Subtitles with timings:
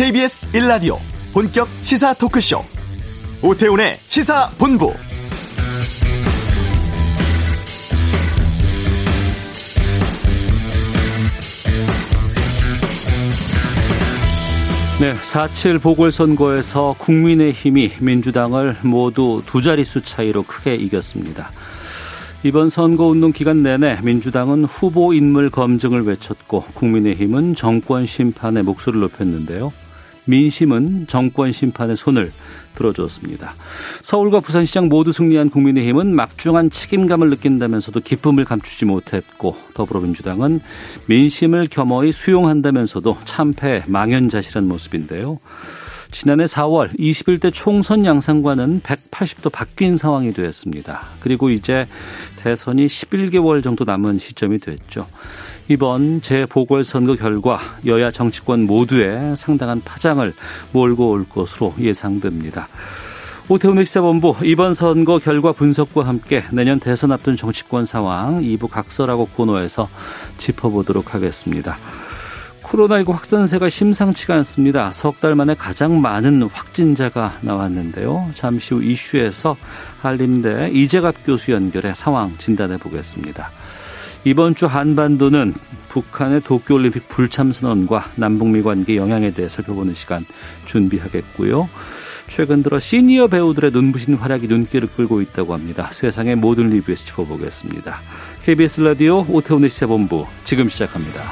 [0.00, 0.96] KBS 1라디오
[1.34, 2.64] 본격 시사 토크쇼
[3.42, 4.94] 오태훈의 시사본부
[15.00, 21.50] 네, 4.7 보궐선거에서 국민의힘이 민주당을 모두 두 자릿수 차이로 크게 이겼습니다.
[22.42, 29.70] 이번 선거운동 기간 내내 민주당은 후보 인물 검증을 외쳤고 국민의힘은 정권 심판에 목소리를 높였는데요.
[30.30, 32.32] 민심은 정권 심판의 손을
[32.76, 33.54] 들어주었습니다.
[34.02, 40.60] 서울과 부산시장 모두 승리한 국민의힘은 막중한 책임감을 느낀다면서도 기쁨을 감추지 못했고 더불어민주당은
[41.06, 45.40] 민심을 겸허히 수용한다면서도 참패 망연자실한 모습인데요.
[46.12, 51.06] 지난해 4월 21대 총선 양상과는 180도 바뀐 상황이 되었습니다.
[51.20, 51.86] 그리고 이제
[52.36, 55.06] 대선이 11개월 정도 남은 시점이 됐죠.
[55.70, 60.32] 이번 재보궐선거 결과 여야 정치권 모두에 상당한 파장을
[60.72, 62.66] 몰고 올 것으로 예상됩니다.
[63.48, 69.88] 오태훈의 시사본부 이번 선거 결과 분석과 함께 내년 대선 앞둔 정치권 상황 2부 각설하고 코너에서
[70.38, 71.78] 짚어보도록 하겠습니다.
[72.64, 74.90] 코로나19 확산세가 심상치가 않습니다.
[74.90, 78.28] 석 달 만에 가장 많은 확진자가 나왔는데요.
[78.34, 79.56] 잠시 후 이슈에서
[80.02, 83.52] 한림대 이재갑 교수 연결해 상황 진단해 보겠습니다.
[84.24, 85.54] 이번 주 한반도는
[85.88, 90.24] 북한의 도쿄올림픽 불참 선언과 남북미 관계 영향에 대해 살펴보는 시간
[90.66, 91.68] 준비하겠고요.
[92.28, 95.90] 최근 들어 시니어 배우들의 눈부신 활약이 눈길을 끌고 있다고 합니다.
[95.90, 97.98] 세상의 모든 리뷰에서 짚어보겠습니다.
[98.44, 101.22] KBS 라디오 오태훈의 시사본부 지금 시작합니다.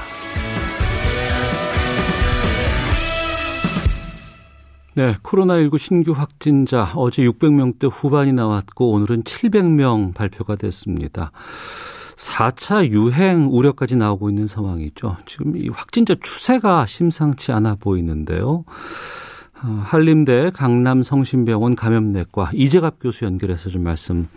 [4.95, 11.31] 네, 코로나19 신규 확진자 어제 600명대 후반이 나왔고 오늘은 700명 발표가 됐습니다.
[12.19, 15.17] 4차 유행 우려까지 나오고 있는 상황이죠.
[15.27, 18.65] 지금 이 확진자 추세가 심상치 않아 보이는데요.
[19.63, 24.29] 어, 한림대 강남성심병원 감염내과 이재갑 교수 연결해서 좀 말씀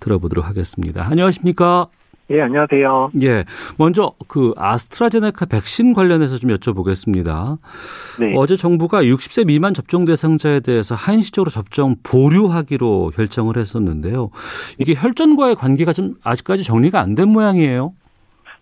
[0.00, 1.06] 들어보도록 하겠습니다.
[1.06, 1.88] 안녕하십니까?
[2.30, 3.12] 예, 안녕하세요.
[3.22, 3.44] 예.
[3.78, 7.56] 먼저 그 아스트라제네카 백신 관련해서 좀 여쭤보겠습니다.
[8.20, 8.34] 네.
[8.36, 14.30] 어제 정부가 60세 미만 접종 대상자에 대해서 한시적으로 접종 보류하기로 결정을 했었는데요.
[14.78, 17.94] 이게 혈전과의 관계가 좀 아직까지 정리가 안 된 모양이에요.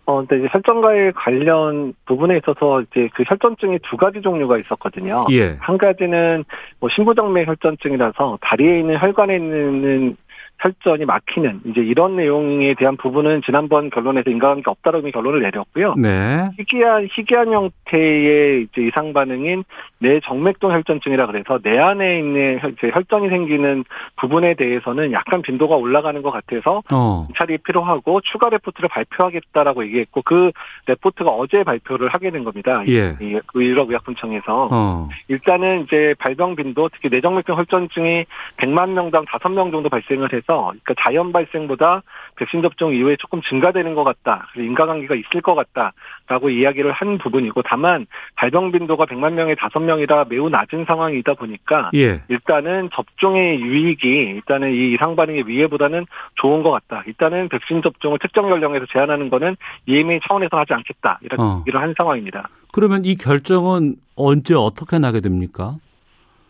[0.05, 5.25] 어, 근데 이제 혈전과의 관련 부분에 있어서 이제 그 혈전증이 두 가지 종류가 있었거든요.
[5.31, 5.57] 예.
[5.59, 6.45] 한 가지는
[6.79, 10.15] 뭐 신부정맥 혈전증이라서 다리에 있는 혈관에 있는
[10.59, 15.93] 혈전이 막히는 이제 이런 내용에 대한 부분은 지난번 결론에서 인과관계 없다라는 결론을 내렸고요.
[15.95, 16.49] 네.
[16.57, 19.63] 희귀한 희귀한 형태의 이제 이상 반응인
[19.99, 23.83] 뇌정맥동 혈전증이라 그래서 내 안에 있는 혈전이 생기는
[24.19, 27.27] 부분에 대해서는 약간 빈도가 올라가는 것 같아서 어.
[27.35, 30.51] 차이 필요하고 추가 레포트를 발표하겠다라고 얘기했고 그
[30.87, 32.83] 레포트가 어제 발표를 하게 된 겁니다.
[32.87, 33.15] 예.
[33.21, 35.09] 이 유럽의약품청에서 어.
[35.27, 38.25] 일단은 이제 발병 빈도 특히 뇌정맥동 혈전증이
[38.57, 42.01] 100만 명당 5명 정도 발생을 있어 그러니까 자연 발생보다
[42.37, 44.47] 백신 접종 이후에 조금 증가되는 것 같다.
[44.55, 50.85] 인과관계가 있을 것 같다라고 이야기를 한 부분이고 다만 발병 빈도가 100만 명에 5명이라 매우 낮은
[50.85, 52.21] 상황이다 보니까 예.
[52.29, 57.03] 일단은 접종의 유익이 일단은 이 이상 반응의 위해보다는 좋은 것 같다.
[57.05, 61.19] 일단은 백신 접종을 특정 연령에서 제한하는 거는 EMA 차원에서 하지 않겠다.
[61.21, 61.59] 이런 어.
[61.61, 62.49] 얘기를 한 상황입니다.
[62.71, 65.75] 그러면 이 결정은 언제 어떻게 나게 됩니까?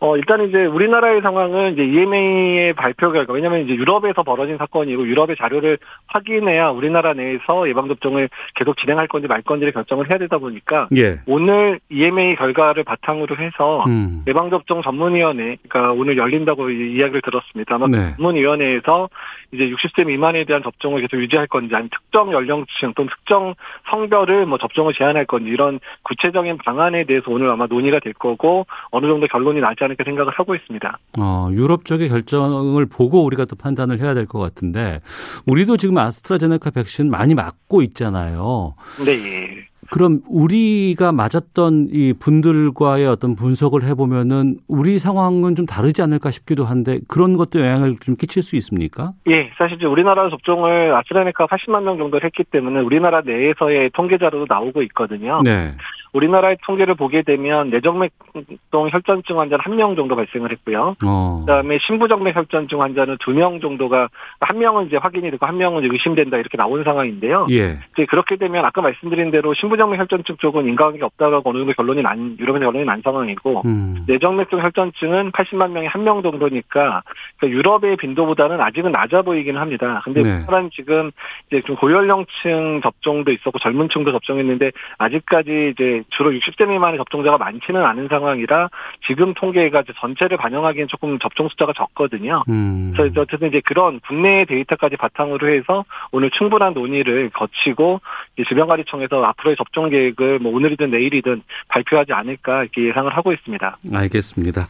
[0.00, 5.36] 어, 일단 이제 우리나라의 상황은 이제 EMA의 발표 결과, 왜냐면 이제 유럽에서 벌어진 사건이고 유럽의
[5.36, 11.18] 자료를 확인해야 우리나라 내에서 예방접종을 계속 진행할 건지 말 건지를 결정을 해야 되다 보니까 예.
[11.26, 14.22] 오늘 EMA 결과를 바탕으로 해서 음.
[14.28, 17.74] 예방접종 전문위원회, 그러니까 오늘 열린다고 이야기를 들었습니다.
[17.74, 18.14] 아마 네.
[18.16, 19.08] 전문위원회에서
[19.50, 23.54] 이제 60세 미만에 대한 접종을 계속 유지할 건지 아니면 특정 연령층 또는 특정
[23.90, 29.06] 성별을 뭐 접종을 제한할 건지 이런 구체적인 방안에 대해서 오늘 아마 논의가 될 거고 어느
[29.06, 30.98] 정도 결론이 나지 않을까 생각을 하고 있습니다.
[31.18, 35.00] 어, 유럽 쪽의 결정을 보고 우리가 또 판단을 해야 될 것 같은데
[35.46, 38.74] 우리도 지금 아스트라제네카 백신 많이 맞고 있잖아요.
[39.04, 39.12] 네.
[39.12, 39.48] 예.
[39.90, 47.00] 그럼 우리가 맞았던 이 분들과의 어떤 분석을 해보면은 우리 상황은 좀 다르지 않을까 싶기도 한데
[47.08, 49.12] 그런 것도 영향을 좀 끼칠 수 있습니까?
[49.30, 55.40] 예, 사실 우리나라 접종을 아스트라네카 80만 명 정도 했기 때문에 우리나라 내에서의 통계자료도 나오고 있거든요.
[55.42, 55.74] 네.
[56.12, 60.96] 우리나라의 통계를 보게 되면 내정맥동 혈전증 환자는 한 명 정도 발생을 했고요.
[61.04, 61.40] 어.
[61.46, 64.08] 그다음에 신부정맥 혈전증 환자는 두 명 정도가
[64.40, 67.46] 한 명은 이제 확인이 되고 한 명은 의심된다 이렇게 나온 상황인데요.
[67.50, 67.78] 예.
[67.92, 72.36] 이제 그렇게 되면 아까 말씀드린 대로 신부정맥 혈전증 쪽은 인과관계가 없다라고 어느 정도 결론이 난
[72.40, 74.04] 유럽의 결론이 난 상황이고 음.
[74.08, 77.02] 내정맥동 혈전증은 80만 명에 한 명 정도니까
[77.36, 80.00] 그러니까 유럽의 빈도보다는 아직은 낮아 보이기는 합니다.
[80.04, 80.30] 근데 네.
[80.36, 81.10] 우리나라는 지금
[81.48, 87.84] 이제 좀 고연령층 접종도 있었고 젊은층도 접종했는데 아직까지 이제 이제 주로 60세 미만의 접종자가 많지는
[87.84, 88.68] 않은 상황이라
[89.06, 92.44] 지금 통계가 전체를 반영하기엔 조금 접종 숫자가 적거든요.
[92.48, 92.92] 음.
[92.96, 98.00] 그래서 어쨌든 이제 그런 국내 데이터까지 바탕으로 해서 오늘 충분한 논의를 거치고
[98.36, 103.78] 질병관리청에서 앞으로의 접종 계획을 뭐 오늘이든 내일이든 발표하지 않을까 이렇게 예상을 하고 있습니다.
[103.92, 104.66] 알겠습니다.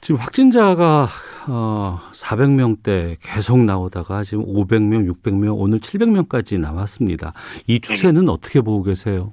[0.00, 1.08] 지금 확진자가
[1.48, 7.32] 어 400명대 계속 나오다가 지금 500명, 600명, 오늘 700명까지 나왔습니다.
[7.66, 8.32] 이 추세는 네.
[8.32, 9.32] 어떻게 보고 계세요?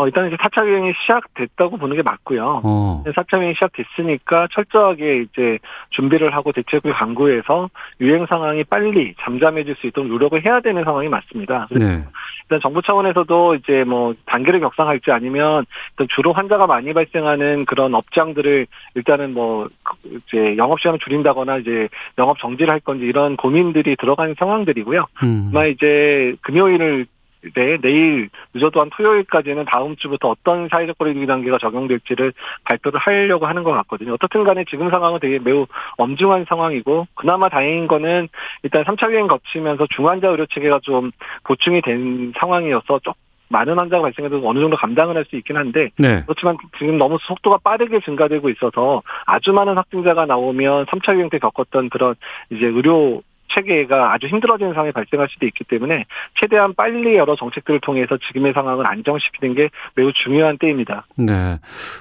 [0.00, 2.62] 어, 일단 이제 4차 유행이 시작됐다고 보는 게 맞고요.
[2.64, 3.04] 어.
[3.06, 5.58] 4차 유행이 시작됐으니까 철저하게 이제
[5.90, 7.68] 준비를 하고 대책을 강구해서
[8.00, 11.68] 유행 상황이 빨리 잠잠해질 수 있도록 노력을 해야 되는 상황이 맞습니다.
[11.70, 12.02] 네.
[12.44, 15.66] 일단 정부 차원에서도 이제 뭐 단계를 격상할지 아니면
[16.08, 19.68] 주로 환자가 많이 발생하는 그런 업장들을 일단은 뭐
[20.04, 25.04] 이제 영업 시간을 줄인다거나 이제 영업 정지를 할 건지 이런 고민들이 들어가는 상황들이고요.
[25.22, 25.50] 음.
[25.52, 27.06] 아마 이제 금요일을
[27.54, 32.32] 네, 내일 늦어도 한 토요일까지는 다음 주부터 어떤 사회적 거리두기 단계가 적용될지를
[32.64, 34.14] 발표를 하려고 하는 것 같거든요.
[34.14, 35.66] 어떻든 간에 지금 상황은 되게 매우
[35.96, 38.28] 엄중한 상황이고 그나마 다행인 거는
[38.62, 41.10] 일단 3차 유행 거치면서 중환자 의료 체계가 좀
[41.44, 43.14] 보충이 된 상황이어서 좀
[43.50, 46.22] 많은 환자가 발생해도 어느 정도 감당을 할 수 있긴 한데 네.
[46.24, 51.90] 그렇지만 지금 너무 속도가 빠르게 증가되고 있어서 아주 많은 확진자가 나오면 3차 유행 때 겪었던
[51.90, 52.14] 그런
[52.50, 53.22] 이제 의료
[53.54, 56.06] 체계가 아주 힘들어지는 상황이 발생할 수도 있기 때문에
[56.38, 61.06] 최대한 빨리 여러 정책들을 통해서 지금의 상황을 안정시키는 게 매우 중요한 때입니다.
[61.16, 61.58] 네.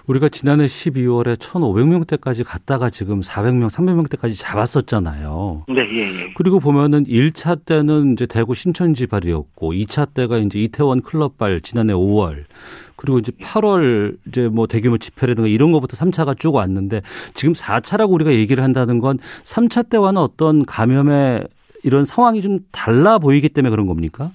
[0.08, 5.66] 우리가 지난해 12월에 1,500명대까지 갔다가 지금 400명, 300명대까지 잡았었잖아요.
[5.68, 6.34] 네, 예, 예.
[6.36, 12.46] 그리고 보면은 1차 때는 이제 대구 신천지 발이었고 2차 때가 이제 이태원 클럽발 지난해 5월
[13.00, 17.02] 그리고 이제 8월 이제 뭐 대규모 집회라든가 이런 것부터 3차가 쭉 왔는데
[17.34, 21.48] 지금 4차라고 우리가 얘기를 한다는 건 3차 때와는 어떤 감염의
[21.86, 24.32] 이런 상황이 좀 달라 보이기 때문에 그런 겁니까?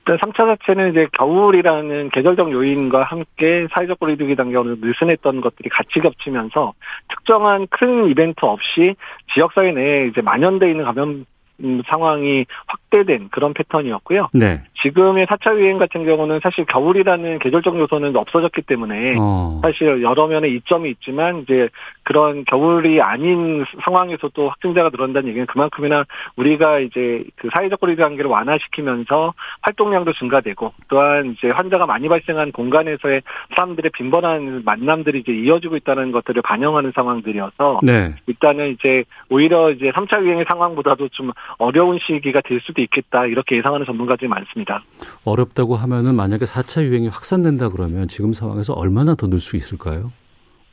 [0.00, 6.74] 일단 3차 자체는 이제 겨울이라는 계절적 요인과 함께 사회적 거리두기 단계가 느슨했던 것들이 같이 겹치면서
[7.08, 8.96] 특정한 큰 이벤트 없이
[9.32, 11.24] 지역사회 내에 이제 만연돼 있는 감염
[11.62, 14.28] 음, 상황이 확대된 그런 패턴이었고요.
[14.32, 14.62] 네.
[14.82, 19.60] 지금의 4차 유행 같은 경우는 사실 겨울이라는 계절적 요소는 없어졌기 때문에 어.
[19.62, 21.68] 사실 여러 면의 이점이 있지만 이제
[22.02, 26.04] 그런 겨울이 아닌 상황에서도 확진자가 늘어난다는 얘기는 그만큼이나
[26.36, 33.22] 우리가 이제 그 사회적 거리두기 관계를 완화시키면서 활동량도 증가되고 또한 이제 환자가 많이 발생한 공간에서의
[33.54, 38.14] 사람들의 빈번한 만남들이 이제 이어지고 있다는 것들을 반영하는 상황들이어서 네.
[38.26, 43.86] 일단은 이제 오히려 이제 3차 유행의 상황보다도 좀 어려운 시기가 될 수도 있겠다 이렇게 예상하는
[43.86, 44.82] 전문가들이 많습니다.
[45.24, 50.10] 어렵다고 하면은 만약에 4차 유행이 확산된다 그러면 지금 상황에서 얼마나 더 늘 수 있을까요?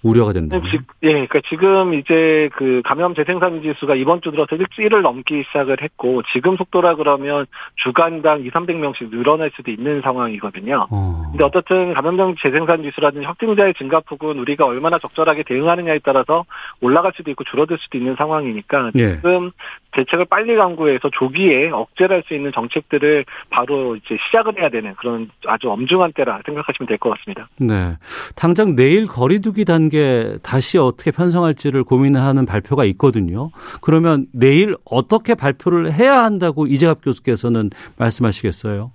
[0.03, 0.59] 우려가 된다.
[0.59, 5.77] 네, 예, 그러니까 지금 이제 그 감염 재생산 지수가 이번 주 들어서 일주일을 넘기 시작을
[5.79, 7.45] 했고 지금 속도라 그러면
[7.75, 10.87] 주간당 2, 300명씩 늘어날 수도 있는 상황이거든요.
[10.89, 11.27] 어.
[11.29, 16.45] 근데 어떻든 감염병 재생산 지수라든지 확진자의 증가폭은 우리가 얼마나 적절하게 대응하느냐에 따라서
[16.81, 19.17] 올라갈 수도 있고 줄어들 수도 있는 상황이니까 예.
[19.17, 19.51] 지금
[19.93, 25.69] 대책을 빨리 강구해서 조기에 억제를 할수 있는 정책들을 바로 이제 시작을 해야 되는 그런 아주
[25.69, 27.49] 엄중한 때라 생각하시면 될 것 같습니다.
[27.59, 27.97] 네.
[28.35, 33.49] 당장 내일 거리두기 단계 다시 어떻게 편성할지를 고민하는 발표가 있거든요.
[33.81, 38.91] 그러면 내일 어떻게 발표를 해야 한다고 이재갑 교수께서는 말씀하시겠어요?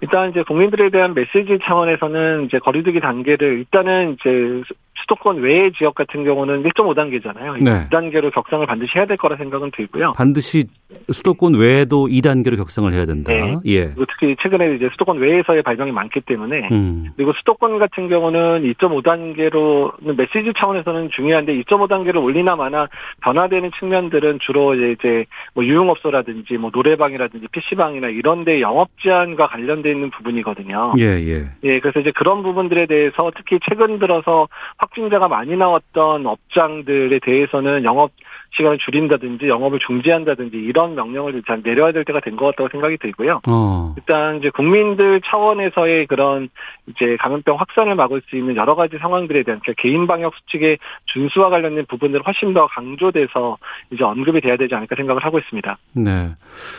[0.00, 4.62] 일단 이제 국민들에 대한 메시지 차원에서는 이제 거리두기 단계를 일단은 이제
[5.02, 7.62] 수도권 외의 지역 같은 경우는 1.5단계잖아요.
[7.62, 7.88] 네.
[7.88, 10.12] 2단계로 격상을 반드시 해야 될 거라 생각은 들고요.
[10.16, 10.64] 반드시
[11.12, 13.32] 수도권 외에도 2단계로 격상을 해야 된다.
[13.32, 13.56] 네.
[13.66, 13.86] 예.
[13.86, 17.10] 그리고 특히 최근에 이제 수도권 외에서의 발병이 많기 때문에 음.
[17.16, 22.88] 그리고 수도권 같은 경우는 2.5단계로는 메시지 차원에서는 중요한데 2.5단계를 올리나 마나
[23.22, 30.10] 변화되는 측면들은 주로 이제 뭐 유흥업소라든지 뭐 노래방이라든지 PC방이나 이런 데 영업 제한과 관련돼 있는
[30.10, 30.94] 부분이거든요.
[30.98, 31.48] 예, 예.
[31.64, 34.48] 예, 그래서 이제 그런 부분들에 대해서 특히 최근 들어서
[34.84, 38.10] 확진자가 많이 나왔던 업장들에 대해서는 영업
[38.56, 43.40] 시간을 줄인다든지 영업을 중지한다든지 이런 명령을 일단 내려야 될 때가 된 것 같다고 생각이 들고요.
[43.46, 43.94] 어.
[43.96, 46.48] 일단 이제 국민들 차원에서의 그런
[46.88, 51.86] 이제 감염병 확산을 막을 수 있는 여러 가지 상황들에 대한 개인 방역 수칙의 준수와 관련된
[51.86, 53.56] 부분들 훨씬 더 강조돼서
[53.92, 55.78] 이제 언급이 돼야 되지 않을까 생각을 하고 있습니다.
[55.92, 56.30] 네.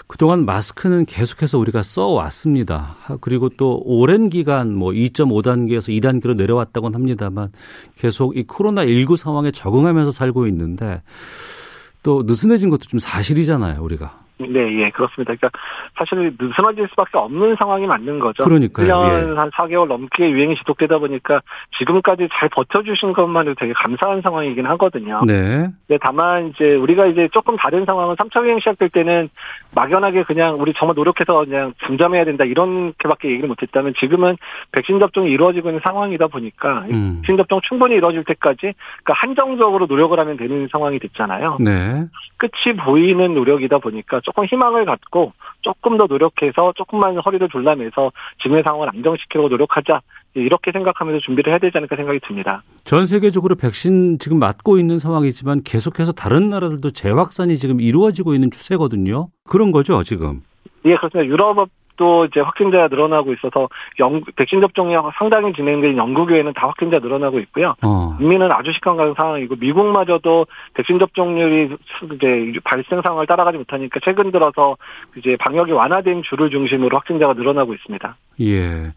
[0.07, 2.97] 그동안 마스크는 계속해서 우리가 써 왔습니다.
[3.21, 7.49] 그리고 또 오랜 기간 뭐 2.5단계에서 2단계로 내려왔다고는 합니다만
[7.97, 11.01] 계속 이 코로나 19 상황에 적응하면서 살고 있는데
[12.05, 14.24] 또 느슨해진 것도 좀 사실이잖아요, 우리가.
[14.37, 15.33] 네, 예, 그렇습니다.
[15.33, 15.49] 그러니까
[15.97, 18.43] 사실 느슨해질 수밖에 없는 상황이 맞는 거죠.
[18.43, 18.87] 그러니까요.
[18.87, 19.37] 1년 예.
[19.37, 21.41] 한 4개월 넘게 유행이 지속되다 보니까
[21.77, 25.23] 지금까지 잘 버텨주신 것만으로 되게 감사한 상황이긴 하거든요.
[25.25, 25.69] 네.
[25.87, 29.29] 네, 다만 이제 우리가 이제 조금 다른 상황은 3차 유행 시작될 때는
[29.75, 34.35] 막연하게 그냥 우리 정말 노력해서 그냥 중점해야 된다 이렇게밖에 얘기를 못했다면 지금은
[34.71, 37.21] 백신 접종이 이루어지고 있는 상황이다 보니까 음.
[37.21, 38.73] 백신 접종 충분히 이루어질 때까지
[39.03, 41.57] 그러니까 한정적으로 노력을 하면 되는 상황이 됐잖아요.
[41.61, 42.05] 네.
[42.37, 48.89] 끝이 보이는 노력이다 보니까 조금 희망을 갖고 조금 더 노력해서 조금만 허리를 졸라매서 지금의 상황을
[48.89, 50.01] 안정시키려고 노력하자
[50.33, 52.63] 이렇게 생각하면서 준비를 해야 되지 않을까 생각이 듭니다.
[52.83, 59.27] 전 세계적으로 백신 지금 맞고 있는 상황이지만 계속해서 다른 나라들도 재확산이 지금 이루어지고 있는 추세거든요.
[59.47, 60.41] 그런 거죠, 지금.
[60.85, 61.25] 예, 그렇습니다.
[61.25, 67.39] 유럽 또 이제 확진자가 늘어나고 있어서 영, 백신 접종이 상당히 진행된 영국에는 다 확진자 늘어나고
[67.39, 67.75] 있고요.
[67.81, 68.15] 어.
[68.17, 71.75] 북미는 아주 시간간 상황이고 미국마저도 백신 접종률이
[72.13, 74.77] 이제 발생 상황을 따라가지 못하니까 최근 들어서
[75.17, 78.15] 이제 방역이 완화된 주를 중심으로 확진자가 늘어나고 있습니다.
[78.41, 78.93] 예.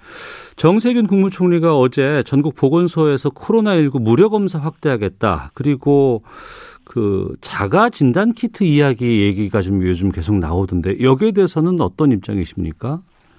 [0.57, 5.52] 정세균 국무총리가 어제 전국 보건소에서 코로나19 무료 검사 확대하겠다.
[5.55, 6.23] 그리고
[6.99, 12.99] 그 자가 진단 키트 이야기 얘기가 좀 요즘 계속 나오던데 여기에 대해서는 어떤 입장이십니까?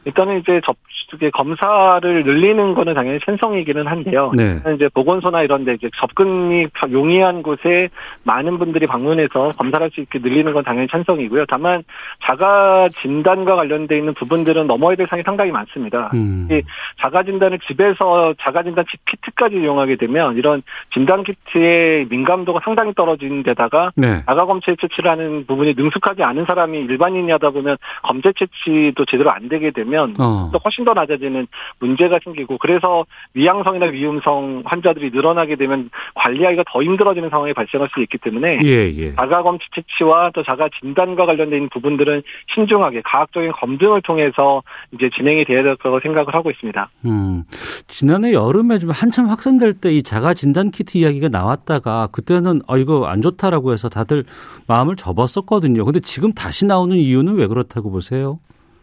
[0.10, 4.32] 일단은 이제 접촉의 검사를 늘리는 거는 당연히 찬성이기는 한데요.
[4.36, 4.60] 네.
[4.76, 7.90] 이제 보건소나 이런 데 이제 접근이 용이한 곳에
[8.24, 11.46] 많은 분들이 방문해서 검사를 할 수 있게 늘리는 건 당연히 찬성이고요.
[11.48, 11.84] 다만
[12.24, 16.12] 자가 진단과 관련돼 있는 부분들은 넘어야 될 상이 상당히 많습니다.
[16.14, 16.48] 음.
[16.52, 16.62] 이
[17.02, 20.62] 자가 진단을 집에서 자가 진단 키트까지 이용하게 되면 이런
[20.94, 24.24] 진단 키트의 민감도가 상당히 떨어진 데다가 네.
[24.26, 29.50] 자가 검체 채취를 하는 부분이 능숙하지 않은 사람이 일반인이 하다 보면 검체 채취도 제대로 안
[29.50, 30.50] 되게 되면 되면 어.
[30.52, 31.48] 또 훨씬 더 낮아지는
[31.80, 38.18] 문제가 생기고 그래서 위양성이나 위음성 환자들이 늘어나게 되면 관리하기가 더 힘들어지는 상황이 발생할 수 있기
[38.18, 39.16] 때문에 예, 예.
[39.16, 44.64] 자가 검치 채취와 또 자가 진단과 관련된 부분들은 신중하게 과학적인 검증을 통해서
[44.94, 46.90] 이제 진행이 돼야 될 거라고 생각을 하고 있습니다.
[47.06, 47.44] 음,
[47.88, 53.06] 지난해 여름에 좀 한참 확산될 때 이 자가 진단 키트 이야기가 나왔다가 그때는 어 이거
[53.06, 54.24] 안 좋다라고 해서 다들
[54.68, 55.84] 마음을 접었었거든요.
[55.84, 58.40] 근데 지금 다시 나오는 이유는 왜 그렇다고 보세요?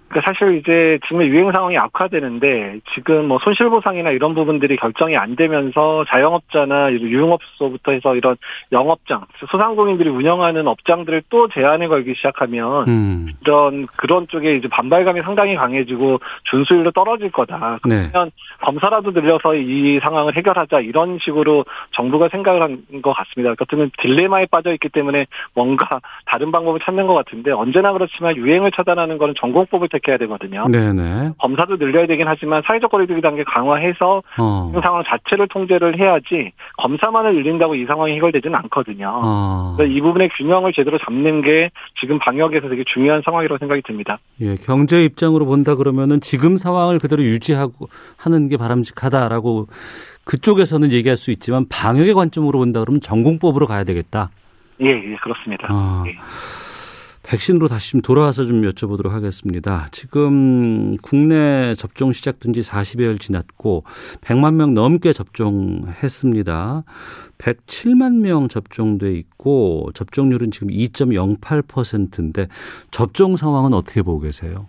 [0.08, 5.36] 그러니까 사실 이제 지금의 유행 상황이 악화되는데 지금 뭐 손실 보상이나 이런 부분들이 결정이 안
[5.36, 8.36] 되면서 자영업자나 유흥업소부터 해서 이런
[8.72, 13.32] 영업장, 소상공인들이 운영하는 업장들을 또 제한에 걸기 시작하면 음.
[13.42, 17.78] 이런 그런 쪽에 이제 반발감이 상당히 강해지고 준수율도 떨어질 거다.
[17.82, 18.30] 그러면 네.
[18.60, 23.54] 검사라도 늘려서 이 상황을 해결하자 이런 식으로 정부가 생각을 한 것 같습니다.
[23.54, 29.18] 그렇다면 딜레마에 빠져 있기 때문에 뭔가 다른 방법을 찾는 것 같은데 언제나 그렇지만 유행을 차단하는
[29.18, 30.68] 거는 전공법을 택해야 되거든요.
[30.68, 31.32] 네네.
[31.38, 34.72] 검사도 늘려야 되긴 하지만 사회적 거리두기 단계 강화해서 어.
[34.74, 39.20] 이 상황 자체를 통제를 해야지 검사만을 늘린다고 이 상황이 해결되지는 않거든요.
[39.24, 39.76] 어.
[39.80, 44.18] 이 부분의 균형을 제대로 잡는 게 지금 방역에서 되게 중요한 상황이라고 생각이 듭니다.
[44.40, 49.68] 예, 경제 입장으로 본다 그러면은 지금 상황을 그대로 유지하고 하는 게 바람직하다라고
[50.24, 54.30] 그쪽에서는 얘기할 수 있지만 방역의 관점으로 본다 그러면 전공법으로 가야 되겠다.
[54.82, 55.68] 예, 예 그렇습니다.
[55.70, 56.04] 어.
[56.06, 56.16] 예.
[57.26, 59.88] 백신으로 다시 좀 돌아와서 좀 여쭤보도록 하겠습니다.
[59.90, 63.82] 지금 국내 접종 시작된 지 40여일 지났고
[64.20, 66.84] 100만 명 넘게 접종했습니다.
[67.38, 72.46] 107만 명 접종돼 있고 접종률은 지금 2.08%인데
[72.92, 74.66] 접종 상황은 어떻게 보고 계세요?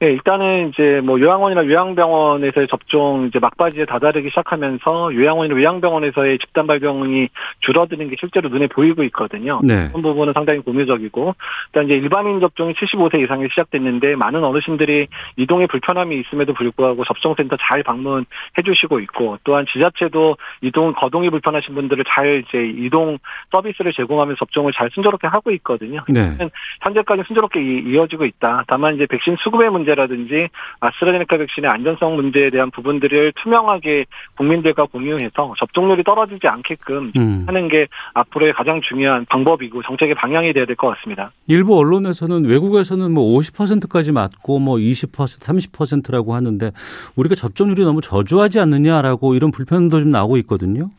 [0.00, 7.28] 네, 일단은 이제 뭐 요양원이나 요양병원에서의 접종 이제 막바지에 다다르기 시작하면서 요양원이나 요양병원에서의 집단 발병이
[7.60, 9.60] 줄어드는 게 실제로 눈에 보이고 있거든요.
[9.62, 9.88] 네.
[9.88, 11.34] 그런 부분은 상당히 고무적이고,
[11.66, 17.82] 일단 이제 일반인 접종이 75세 이상에 시작됐는데 많은 어르신들이 이동에 불편함이 있음에도 불구하고 접종센터 잘
[17.82, 18.24] 방문해
[18.64, 23.18] 주시고 있고, 또한 지자체도 이동 거동이 불편하신 분들을 잘 이제 이동
[23.50, 26.02] 서비스를 제공하면서 접종을 잘 순조롭게 하고 있거든요.
[26.08, 26.38] 네.
[26.80, 28.64] 현재까지 순조롭게 이어지고 있다.
[28.66, 30.48] 다만 이제 백신 수급의 문제 문제라든지
[30.80, 34.06] 아스트라제네카 백신의 안전성 문제에 대한 부분들을 투명하게
[34.36, 37.44] 국민들과 공유해서 접종률이 떨어지지 않게끔 음.
[37.46, 41.32] 하는 게 앞으로의 가장 중요한 방법이고 정책의 방향이 돼야 될 것 같습니다.
[41.46, 46.70] 일부 언론에서는 외국에서는 뭐 50%까지 맞고 뭐 20% 30%라고 하는데
[47.16, 50.90] 우리가 접종률이 너무 저조하지 않느냐라고 이런 불편도 좀 나오고 있거든요.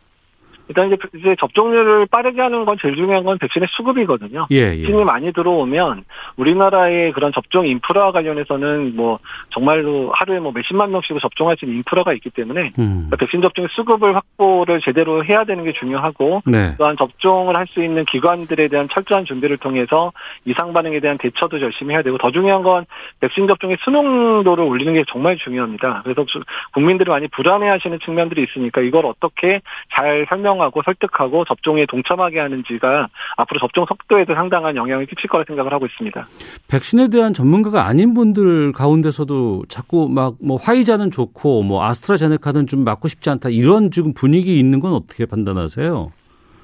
[0.71, 4.47] 일단 이제, 이제 접종률을 빠르게 하는 건 제일 중요한 건 백신의 수급이거든요.
[4.51, 4.81] 예, 예.
[4.81, 6.03] 백신이 많이 들어오면
[6.37, 12.13] 우리나라의 그런 접종 인프라 관련해서는 뭐 정말로 하루에 뭐 몇십만 명씩 접종할 수 있는 인프라가
[12.13, 13.07] 있기 때문에 음.
[13.09, 16.75] 그러니까 백신 접종의 수급을 확보를 제대로 해야 되는 게 중요하고 네.
[16.77, 20.11] 또한 접종을 할 수 있는 기관들에 대한 철저한 준비를 통해서
[20.45, 22.85] 이상 반응에 대한 대처도 열심히 해야 되고 더 중요한 건
[23.19, 26.01] 백신 접종의 수능도를 올리는 게 정말 중요합니다.
[26.03, 26.25] 그래서
[26.73, 29.61] 국민들이 많이 불안해하시는 측면들이 있으니까 이걸 어떻게
[29.93, 35.73] 잘 설명 설명하고 설득하고 접종에 동참하게 하는지가 앞으로 접종 속도에도 상당한 영향을 끼칠 거라 생각을
[35.73, 36.27] 하고 있습니다.
[36.67, 43.07] 백신에 대한 전문가가 아닌 분들 가운데서도 자꾸 막 뭐 화이자는 좋고 뭐 아스트라제네카는 좀 맞고
[43.07, 46.11] 싶지 않다 이런 지금 분위기 있는 건 어떻게 판단하세요?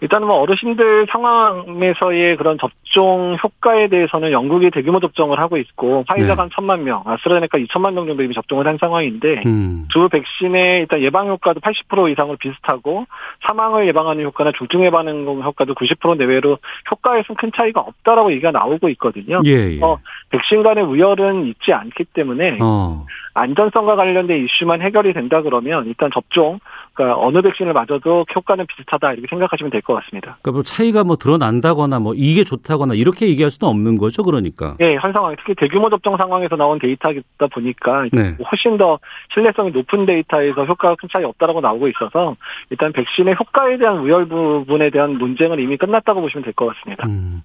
[0.01, 6.49] 일단은 뭐 어르신들 상황에서의 그런 접종 효과에 대해서는 영국이 대규모 접종을 하고 있고 화이자가 한
[6.53, 9.87] 천만 명, 아스트라제네카 2천만 명 정도 이미 접종을 한 상황인데 음.
[9.91, 13.05] 두 백신의 일단 예방 효과도 80% 이상으로 비슷하고
[13.47, 16.57] 사망을 예방하는 효과나 중증 예방 효과도 90% 내외로
[16.91, 19.41] 효과에서는 큰 차이가 없다라고 얘기가 나오고 있거든요.
[19.45, 19.79] 예, 예.
[19.81, 19.97] 어,
[20.29, 23.05] 백신 간의 우열은 있지 않기 때문에 어.
[23.37, 26.59] 안전성과 관련된 이슈만 해결이 된다 그러면 일단 접종
[26.93, 30.37] 그러니까 어느 백신을 맞아도 효과는 비슷하다 이렇게 생각하시면 될 것 같습니다.
[30.41, 34.75] 그러니까 뭐 차이가 뭐 드러난다거나 뭐 이게 좋다거나 이렇게 얘기할 수는 없는 거죠, 그러니까.
[34.79, 38.35] 네, 한 상황 특히 대규모 접종 상황에서 나온 데이터다 보니까 네.
[38.51, 38.99] 훨씬 더
[39.33, 42.35] 신뢰성이 높은 데이터에서 효과가 큰 차이 없다라고 나오고 있어서
[42.71, 47.05] 일단 백신의 효과에 대한 우열 부분에 대한 논쟁은 이미 끝났다고 보시면 될 것 같습니다.
[47.07, 47.43] 음.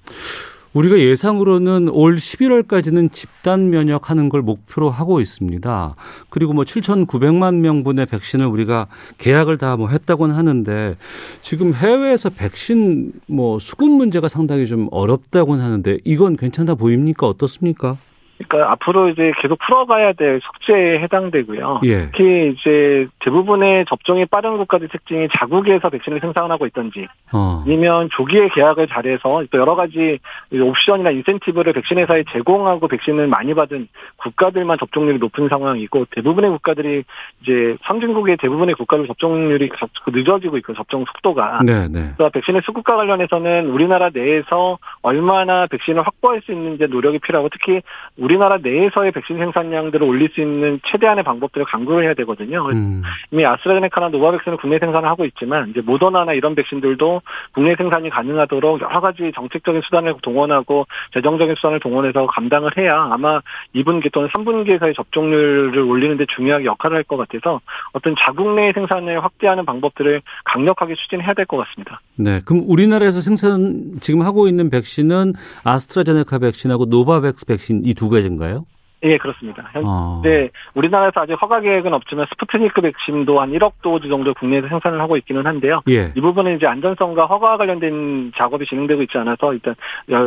[0.73, 5.95] 우리가 예상으로는 올 11월까지는 집단 면역하는 걸 목표로 하고 있습니다.
[6.31, 8.87] 그리고 뭐 7,900만 명분의 백신을 우리가
[9.19, 10.97] 계약을 다 뭐 했다고는 하는데
[11.41, 17.27] 지금 해외에서 백신 뭐 수급 문제가 상당히 좀 어렵다고는 하는데 이건 괜찮아 보입니까?
[17.27, 17.97] 어떻습니까?
[18.39, 21.81] 그러니까 앞으로 이제 계속 풀어가야 될 숙제에 해당되고요.
[21.85, 22.07] 예.
[22.07, 27.63] 특히 이제 대부분의 접종이 빠른 국가들 특징이 자국에서 백신을 생산하고 있던지, 어.
[27.65, 30.19] 아니면 조기에 계약을 잘해서 또 여러 가지
[30.53, 37.05] 옵션이나 인센티브를 백신 회사에 제공하고 백신을 많이 받은 국가들만 접종률이 높은 상황이고 대부분의 국가들이
[37.43, 39.71] 이제 선진국의 대부분의 국가들 접종률이
[40.09, 41.61] 늦어지고 있고 접종 속도가.
[41.65, 42.13] 네, 네.
[42.17, 47.83] 그래서 백신의 수급과 관련해서는 우리나라 내에서 얼마나 백신을 확보할 수 있는지 노력이 필요하고 특히
[48.17, 52.67] 우리 나라 내에서의 백신 생산량들을 올릴 수 있는 최대한의 방법들을 강구를 해야 되거든요.
[52.71, 53.03] 음.
[53.31, 57.23] 이미 아스트라제네카나 노바백신을 국내 생산을 하고 있지만 이제 모더나나 이런 백신들도
[57.53, 63.41] 국내 생산이 가능하도록 여러 가지 정책적인 수단을 동원하고 재정적인 수단을 동원해서 감당을 해야 아마
[63.75, 67.61] 2분기 또는 3분기에서의 접종률을 올리는데 중요하게 역할을 할 것 같아서
[67.93, 72.01] 어떤 자국 내 생산을 확대하는 방법들을 강력하게 추진해야 될 것 같습니다.
[72.17, 75.33] 네, 그럼 우리나라에서 생산 지금 하고 있는 백신은
[75.65, 78.67] 아스트라제네카 백신하고 노바백스 백신 이 두 가지인가요?
[79.05, 79.69] 예, 그렇습니다.
[79.85, 80.21] 어.
[80.23, 85.17] 네, 우리나라에서 아직 허가 계획은 없지만 스푸트니크 백신도 한 1억 dose 정도 국내에서 생산을 하고
[85.17, 85.81] 있기는 한데요.
[85.89, 86.13] 예.
[86.17, 89.75] 이 부분은 이제 안전성과 허가와 관련된 작업이 진행되고 있지 않아서 일단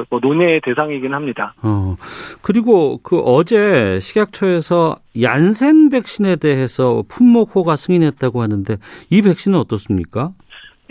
[0.09, 1.53] 뭐 논의의 대상이긴 합니다.
[1.61, 1.95] 어.
[2.41, 8.75] 그리고 그 어제 식약처에서 얀센 백신에 대해서 품목 허가 승인했다고 하는데
[9.09, 10.31] 이 백신은 어떻습니까?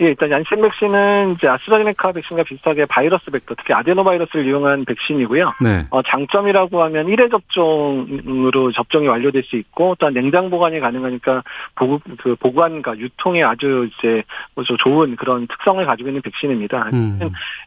[0.01, 5.53] 예, 일단 얀센 백신은 이제 아스트라제네카 백신과 비슷하게 바이러스 벡터, 특히 아데노바이러스를 이용한 백신이고요.
[5.61, 5.85] 네.
[5.89, 11.43] 어, 장점이라고 하면 1회 접종으로 접종이 완료될 수 있고, 또한 냉장 보관이 가능하니까
[11.75, 16.89] 보그 그 보관과 유통에 아주 이제 뭐 좋은 그런 특성을 가지고 있는 백신입니다.
[16.91, 17.19] 음.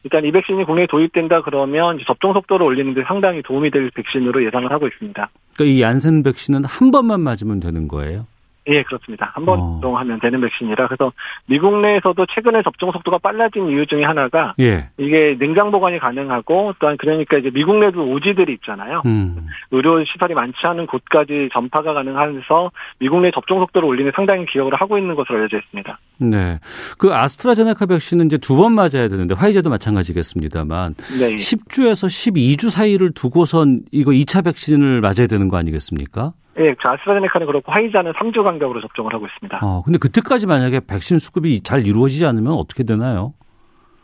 [0.04, 4.86] 일단 이 백신이 국내에 도입된다 그러면 접종 속도를 올리는데 상당히 도움이 될 백신으로 예상을 하고
[4.86, 5.30] 있습니다.
[5.56, 8.26] 그러니까 이 얀센 백신은 한 번만 맞으면 되는 거예요?
[8.68, 9.30] 예, 그렇습니다.
[9.34, 9.72] 한 번 어.
[9.74, 11.12] 접종하면 되는 백신이라 그래서
[11.46, 14.88] 미국 내에서도 최근에 접종 속도가 빨라진 이유 중에 하나가 예.
[14.98, 19.02] 이게 냉장 보관이 가능하고 또한 그러니까 이제 미국 내도 오지들이 있잖아요.
[19.06, 19.46] 음.
[19.70, 24.98] 의료 시설이 많지 않은 곳까지 전파가 가능해서 미국 내 접종 속도를 올리는 상당히 기여를 하고
[24.98, 25.98] 있는 것으로 알려져 있습니다.
[26.18, 26.58] 네.
[26.98, 31.36] 그 아스트라제네카 백신은 이제 두 번 맞아야 되는데 화이자도 마찬가지겠습니다만 네.
[31.36, 36.32] 10주에서 12주 사이를 두고선 이거 2차 백신을 맞아야 되는 거 아니겠습니까?
[36.58, 39.60] 예, 아스트라제네카는 그렇고 화이자는 3주 간격으로 접종을 하고 있습니다.
[39.62, 43.34] 어, 근데 그때까지 만약에 백신 수급이 잘 이루어지지 않으면 어떻게 되나요?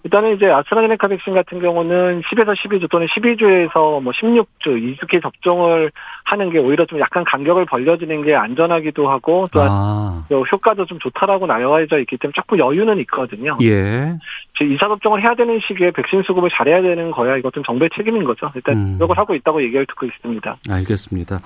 [0.05, 5.91] 일단은 이제 아스트라제네카 백신 같은 경우는 10에서 12주 또는 12주에서 뭐 16주 이렇게 접종을
[6.25, 10.25] 하는 게 오히려 좀 약간 간격을 벌려지는 게 안전하기도 하고 또한 아.
[10.31, 13.57] 효과도 좀 좋다라고 나와져 있기 때문에 조금 여유는 있거든요.
[13.63, 14.15] 예.
[14.61, 18.53] 이사 접종을 해야 되는 시기에 백신 수급을 잘해야 되는 거야 이것은 정부의 책임인 거죠.
[18.55, 18.93] 일단 음.
[18.99, 20.57] 노력을 하고 있다고 얘기를 듣고 있습니다.
[20.69, 21.39] 알겠습니다.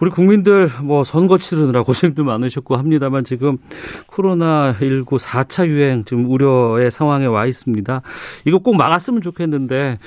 [0.00, 3.58] 우리 국민들 뭐 선거 치르느라 고생도 많으셨고 합니다만 지금
[4.08, 8.02] 코로나19 4차 유행 지금 우려의 상황에 와 있습니다.
[8.44, 9.98] 이거 꼭 막았으면 좋겠는데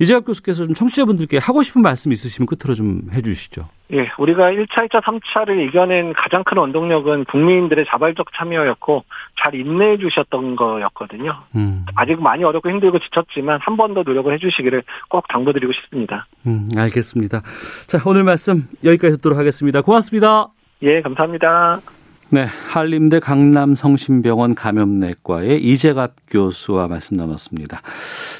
[0.00, 3.68] 이재학 교수께서 좀 청취자분들께 하고 싶은 말씀 있으시면 끝으로 좀 해주시죠.
[3.94, 9.04] 예, 우리가 1차, 2차, 3차를 이겨낸 가장 큰 원동력은 국민들의 자발적 참여였고
[9.42, 11.34] 잘 인내해 주셨던 거였거든요.
[11.56, 11.84] 음.
[11.96, 16.26] 아직 많이 어렵고 힘들고 지쳤지만 한 번 더 노력을 해 주시기를 꼭 당부드리고 싶습니다.
[16.46, 17.42] 음, 알겠습니다.
[17.86, 19.80] 자, 오늘 말씀 여기까지 듣도록 하겠습니다.
[19.80, 20.48] 고맙습니다.
[20.82, 21.80] 예, 감사합니다.
[22.30, 27.80] 네, 한림대 강남성심병원 감염내과의 이재갑 교수와 말씀 나눴습니다.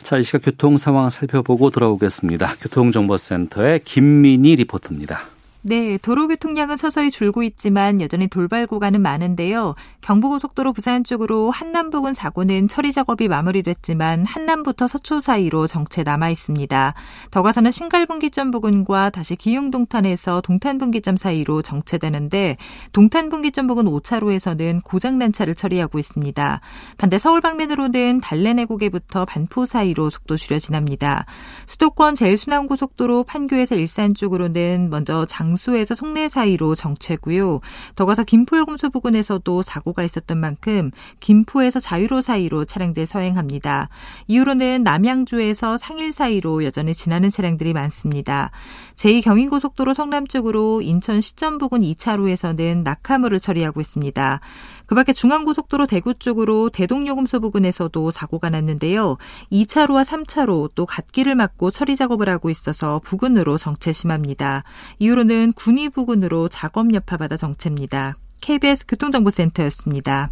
[0.03, 2.57] 자, 이 시각 교통 상황 살펴보고 돌아오겠습니다.
[2.61, 5.38] 교통정보센터의 김민희 리포터입니다.
[5.61, 9.75] 네, 도로 교통량은 서서히 줄고 있지만 여전히 돌발 구간은 많은데요.
[10.03, 16.95] 경부고속도로 부산 쪽으로 한남 부근 사고는 처리 작업이 마무리됐지만 한남부터 서초 사이로 정체 남아 있습니다.
[17.33, 22.57] 더 가서는 신갈분기점 부근과 다시 기흥동탄에서 동탄분기점 사이로 정체되는데
[22.93, 26.61] 동탄분기점 부근 5차로에서는 고장난 차를 처리하고 있습니다.
[26.99, 31.27] 반대 서울 방면으로는 달래내고개부터 반포 사이로 속도 줄여 지납니다.
[31.67, 37.61] 수도권 제일순환고속도로 판교에서 일산 쪽으로는 먼저 장 강수에서 송내 사이로 정체고요.
[37.97, 43.89] 더 가서 김포요금소 부근에서도 사고가 있었던 만큼 김포에서 자유로 사이로 차량들 서행합니다.
[44.27, 48.51] 이후로는 남양주에서 상일 사이로 여전히 지나는 차량들이 많습니다.
[48.97, 54.41] 제2경인고속도로 성남 쪽으로 인천 시점 부근 2차로에서는 낙하물을 처리하고 있습니다.
[54.89, 59.19] 그 밖에 중앙고속도로 대구 쪽으로 대동요금소 부근에서도 사고가 났는데요.
[59.53, 64.65] 2차로와 3차로 또 갓길을 막고 처리 작업을 하고 있어서 부근으로 정체 심합니다.
[64.99, 68.17] 이후로는 군위 부근으로 작업 여파받아 정체입니다.
[68.41, 70.31] KBS 교통정보센터였습니다.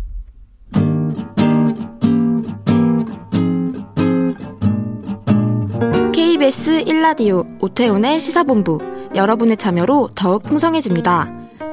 [6.14, 8.78] KBS 1라디오 오태훈의 시사본부
[9.14, 11.35] 여러분의 참여로 더욱 풍성해집니다.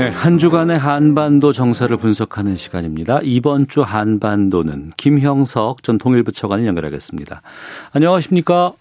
[0.00, 3.20] 네, 한 주간의 한반도 정세를 분석하는 시간입니다.
[3.22, 7.42] 이번 주 한반도는 김형석 전 통일부 차관을 연결하겠습니다.
[7.92, 8.72] 안녕하십니까?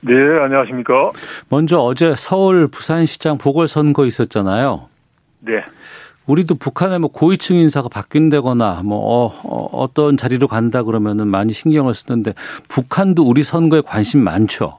[0.00, 1.12] 네, 안녕하십니까?
[1.50, 4.88] 먼저 어제 서울 부산시장 보궐선거 있었잖아요.
[5.40, 5.62] 네.
[6.24, 11.92] 우리도 북한의 뭐 고위층 인사가 바뀐다거나 뭐 어, 어, 떤 자리로 간다 그러면은 많이 신경을
[11.92, 12.32] 쓰는데
[12.68, 14.78] 북한도 우리 선거에 관심 많죠.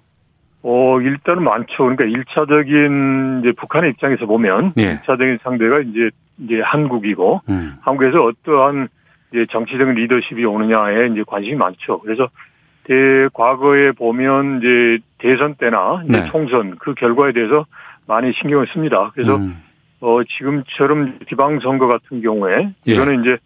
[0.64, 1.78] 어, 일단은 많죠.
[1.78, 5.00] 그러니까 일차적인 이제 북한의 입장에서 보면 예.
[5.00, 7.76] 1차적인 상대가 이제 이제 한국이고 음.
[7.82, 8.88] 한국에서 어떠한
[9.32, 12.00] 이제 정치적인 리더십이 오느냐에 이제 관심이 많죠.
[12.00, 12.30] 그래서
[12.86, 12.94] 대
[13.34, 16.30] 과거에 보면 이제 대선 때나 이제 네.
[16.32, 17.66] 총선 그 결과에 대해서
[18.08, 19.12] 많이 신경을 씁니다.
[19.14, 19.62] 그래서 음.
[20.00, 22.92] 어 지금처럼 지방 선거 같은 경우에 예.
[22.92, 23.38] 이거는 이제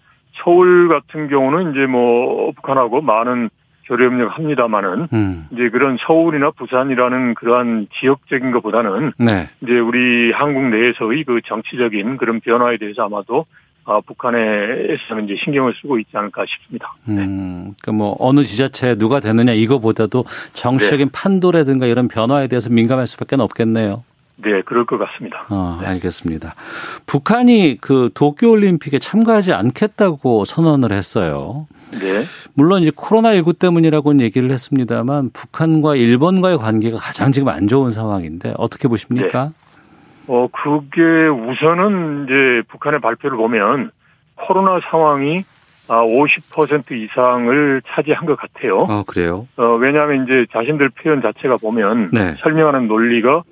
[0.44, 3.50] 서울 같은 경우는 이제 뭐 북한하고 많은
[3.88, 5.48] 교류협력 합니다만은 음.
[5.52, 9.50] 이제 그런 서울이나 부산이라는 그러한 지역적인 것보다는 네.
[9.62, 13.46] 이제 우리 한국 내에서의 그 정치적인 그런 변화에 대해서 아마도
[13.90, 16.94] 아, 북한에서는 이제 신경을 쓰고 있지 않을까 싶습니다.
[17.06, 17.22] 네.
[17.22, 21.12] 음, 그뭐 어느 지자체 누가 되느냐 이거보다도 정치적인 네.
[21.14, 24.04] 판도라든가 이런 변화에 대해서 민감할 수밖에 없겠네요.
[24.38, 25.46] 네, 그럴 것 같습니다.
[25.50, 25.88] 어, 네.
[25.88, 26.54] 알겠습니다.
[27.06, 31.68] 북한이 그 도쿄올림픽에 참가하지 않겠다고 선언을 했어요.
[31.92, 32.24] 네.
[32.54, 38.88] 물론 이제 코로나19 때문이라고는 얘기를 했습니다만 북한과 일본과의 관계가 가장 지금 안 좋은 상황인데 어떻게
[38.88, 39.46] 보십니까?
[39.46, 39.68] 네.
[40.28, 43.92] 어, 그게 우선은 이제 북한의 발표를 보면
[44.36, 45.46] 코로나 상황이
[45.90, 48.86] 아 50% 이상을 차지한 것 같아요.
[48.90, 49.48] 아, 그래요?
[49.56, 52.36] 어, 왜냐하면 이제 자신들 표현 자체가 보면 네.
[52.42, 53.44] 설명하는 논리가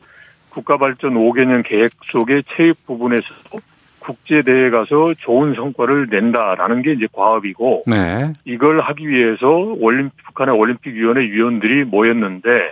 [0.55, 3.59] 국가발전 5개년 계획 속의 체육 부분에서도
[3.99, 8.31] 국제대회에 가서 좋은 성과를 낸다라는 게 이제 과업이고 네.
[8.45, 12.71] 이걸 하기 위해서 올림픽 북한의 올림픽위원회 위원들이 모였는데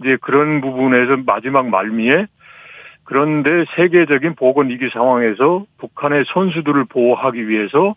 [0.00, 2.26] 이제 그런 부분에서 마지막 말미에
[3.04, 7.94] 그런데 세계적인 보건 위기 상황에서 북한의 선수들을 보호하기 위해서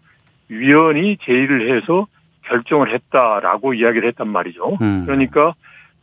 [0.49, 2.07] 위원이 제의를 해서
[2.43, 4.77] 결정을 했다라고 이야기를 했단 말이죠.
[4.81, 5.05] 음.
[5.05, 5.53] 그러니까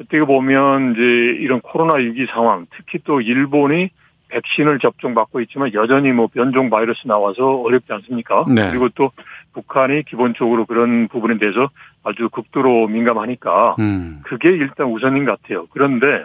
[0.03, 3.91] 어떻게 보면 이제 이런 코로나 위기 상황, 특히 또 일본이
[4.29, 8.47] 백신을 접종받고 있지만 여전히 뭐 변종 바이러스 나와서 어렵지 않습니까?
[8.49, 8.71] 네.
[8.71, 9.13] 그리고 또
[9.53, 11.69] 북한이 기본적으로 그런 부분에 대해서
[12.03, 14.21] 아주 극도로 민감하니까 음.
[14.25, 15.67] 그게 일단 우선인 것 같아요.
[15.71, 16.25] 그런데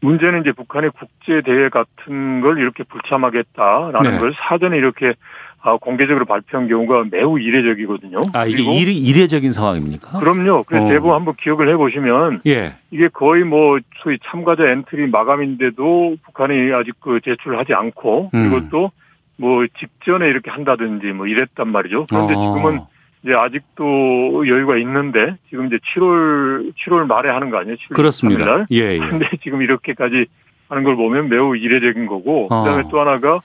[0.00, 4.18] 문제는 이제 북한의 국제 대회 같은 걸 이렇게 불참하겠다라는 네.
[4.18, 5.12] 걸 사전에 이렇게 아,
[5.80, 8.20] 공개적으로 발표한 경우가 매우 이례적이거든요.
[8.32, 10.20] 아, 이게 이례, 이례 적인 상황입니까?
[10.20, 10.64] 그럼요.
[10.64, 10.88] 그래서 어.
[10.88, 12.74] 대부분 한번 기억을 해보시면 예.
[12.90, 18.68] 이게 거의 뭐 소위 참가자 엔트리 마감인데도 북한이 아직 그 제출을 하지 않고 음.
[18.70, 22.06] 또뭐 직전에 이렇게 한다든지 뭐 이랬단 말이죠.
[22.08, 22.40] 그런데 어.
[22.40, 22.80] 지금은
[23.24, 27.76] 이제 아직도 여유가 있는데 지금 이제 7월 7월 말에 하는 거 아니에요?
[27.76, 28.66] 7월 그렇습니다.
[28.70, 28.98] 예, 예.
[28.98, 30.26] 근데 지금 이렇게까지
[30.68, 32.62] 하는 걸 보면 매우 이례적인 거고 어.
[32.62, 33.40] 그다음에 또 하나가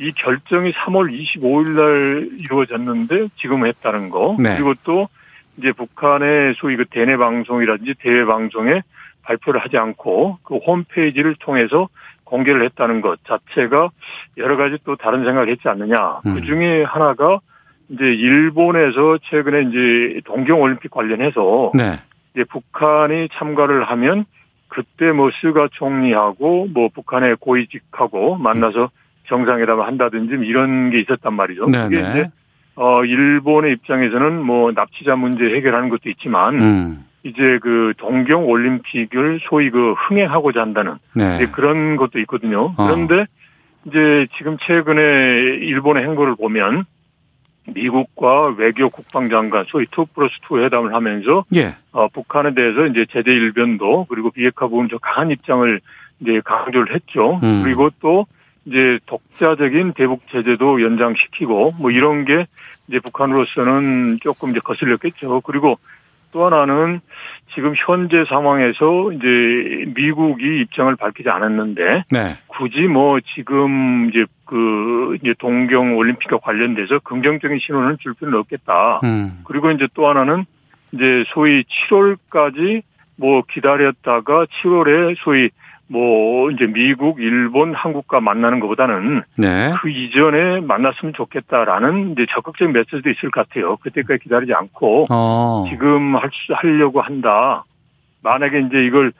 [0.00, 4.36] 이 결정이 3월 25일 날 이루어졌는데 지금 했다는 거.
[4.38, 4.54] 네.
[4.54, 5.08] 그리고 또
[5.56, 8.82] 이제 북한의 소위 그 대내 방송이라든지 대외 방송에
[9.22, 11.88] 발표를 하지 않고 그 홈페이지를 통해서
[12.24, 13.90] 공개를 했다는 것 자체가
[14.36, 16.20] 여러 가지 또 다른 생각을 했지 않느냐.
[16.26, 16.34] 음.
[16.34, 17.40] 그 중에 하나가
[17.88, 22.00] 이제 일본에서 최근에 이제 동경 올림픽 관련해서 네.
[22.34, 24.26] 이제 북한이 참가를 하면
[24.68, 28.90] 그때 뭐 스가 총리하고 뭐 북한의 고위직하고 만나서
[29.28, 31.66] 정상회담을 한다든지 뭐 이런 게 있었단 말이죠.
[31.66, 31.84] 네네.
[31.84, 32.10] 그게 네.
[32.10, 32.30] 이제
[32.74, 37.04] 어 일본의 입장에서는 뭐 납치자 문제 해결하는 것도 있지만 음.
[37.24, 41.46] 이제 그 동경 올림픽을 소위 그 흥행하고자 한다는 네.
[41.52, 42.74] 그런 것도 있거든요.
[42.76, 42.86] 어.
[42.86, 43.26] 그런데
[43.84, 46.84] 이제 지금 최근에 일본의 행보를 보면
[47.74, 51.74] 미국과 외교 국방장관 소위 two plus two 회담을 하면서 예.
[51.92, 55.80] 어, 북한에 대해서 이제 제재 일변도 그리고 비핵화 부분 좀 강한 입장을
[56.20, 57.40] 이제 강조를 했죠.
[57.42, 57.62] 음.
[57.62, 58.26] 그리고 또
[58.68, 62.46] 이제 독자적인 대북 제재도 연장시키고 뭐 이런 게
[62.88, 65.40] 이제 북한으로서는 조금 이제 거슬렸겠죠.
[65.40, 65.78] 그리고
[66.30, 67.00] 또 하나는
[67.54, 72.36] 지금 현재 상황에서 이제 미국이 입장을 밝히지 않았는데 네.
[72.46, 79.00] 굳이 뭐 지금 이제 그 이제 동경 올림픽과 관련돼서 긍정적인 신호는 줄 필요는 없겠다.
[79.04, 79.40] 음.
[79.44, 80.44] 그리고 이제 또 하나는
[80.92, 82.82] 이제 소위 7월까지
[83.16, 85.50] 뭐 기다렸다가 7월에 소위
[85.90, 89.72] 뭐 이제 미국, 일본, 한국과 만나는 것보다는 네.
[89.80, 93.76] 그 이전에 만났으면 좋겠다라는 이제 적극적인 메시지도 있을 것 같아요.
[93.78, 95.64] 그때까지 기다리지 않고 어.
[95.70, 97.64] 지금 할 수, 하려고 한다.
[98.22, 99.12] 만약에 이제 이걸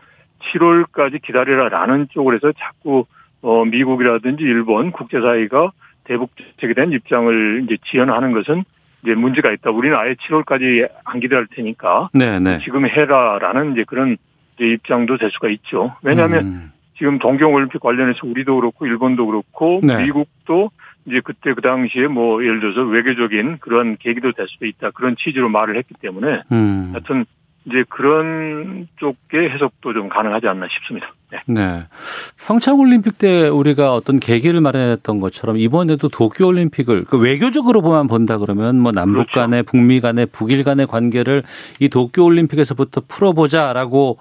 [0.52, 3.07] 7월까지 기다려라라는 쪽으로 해서 자꾸
[3.40, 5.70] 어 미국이라든지 일본 국제사회가
[6.04, 8.64] 대북 정책에 대한 입장을 이제 지연하는 것은
[9.02, 9.70] 이제 문제가 있다.
[9.70, 12.38] 우리는 아예 7월까지 안 기다릴 테니까 네네.
[12.40, 12.59] 네.
[12.64, 14.16] 지금 해라라는 이제 그런
[14.64, 15.94] 입장도 될 수가 있죠.
[16.03, 16.73] 왜냐하면 음.
[16.97, 20.05] 지금 동경올림픽 관련해서 우리도 그렇고 일본도 그렇고 네.
[20.05, 20.71] 미국도
[21.07, 25.49] 이제 그때 그 당시에 뭐 예를 들어서 외교적인 그런 계기도 될 수도 있다 그런 취지로
[25.49, 26.90] 말을 했기 때문에 음.
[26.92, 27.25] 하여튼
[27.68, 31.12] 이제 그런 쪽의 해석도 좀 가능하지 않나 싶습니다.
[31.31, 31.40] 네.
[31.46, 31.87] 네.
[32.46, 38.81] 평창 올림픽 때 우리가 어떤 계기를 마련했던 것처럼 이번에도 도쿄 올림픽을 그 외교적으로만 본다 그러면
[38.81, 39.40] 뭐 남북 그렇죠.
[39.40, 41.42] 간의 북미 간의 북일 간의 관계를
[41.81, 44.18] 이 도쿄 올림픽에서부터 풀어보자라고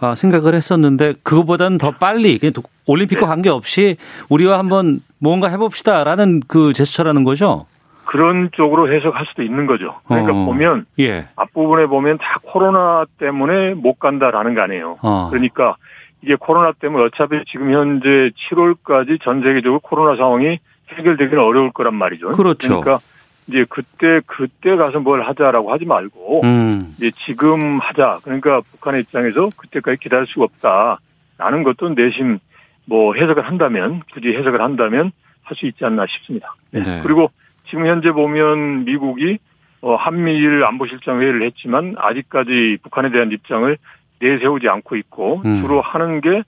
[0.00, 2.38] 아, 생각을 했었는데 그거보다는 더 빨리
[2.86, 3.26] 올림픽과 네.
[3.26, 3.96] 관계없이
[4.28, 7.66] 우리와 한번 뭔가 해봅시다라는 그 제스처라는 거죠.
[8.10, 10.00] 그런 쪽으로 해석할 수도 있는 거죠.
[10.08, 10.44] 그러니까 어.
[10.44, 11.28] 보면 예.
[11.36, 14.98] 앞부분에 보면 다 코로나 때문에 못 간다라는 거 아니에요.
[15.00, 15.28] 어.
[15.30, 15.76] 그러니까
[16.20, 22.32] 이게 코로나 때문에 어차피 지금 현재 7월까지 전 세계적으로 코로나 상황이 해결되기는 어려울 거란 말이죠.
[22.32, 22.80] 그렇죠.
[22.80, 22.98] 그러니까
[23.46, 26.92] 이제 그때 그때 가서 뭘 하자라고 하지 말고 음.
[26.96, 28.18] 이제 지금 하자.
[28.24, 30.98] 그러니까 북한의 입장에서 그때까지 기다릴 수가 없다
[31.38, 32.40] 라는 것도 내심
[32.86, 35.12] 뭐 해석을 한다면 굳이 해석을 한다면
[35.44, 36.54] 할 수 있지 않나 싶습니다.
[36.70, 36.82] 네.
[36.82, 37.00] 네.
[37.02, 37.30] 그리고
[37.70, 39.38] 지금 현재 보면 미국이
[39.80, 43.76] 어, 한미일 안보실장 회의를 했지만 아직까지 북한에 대한 입장을
[44.20, 45.62] 내세우지 않고 있고 음.
[45.62, 46.42] 주로 하는 게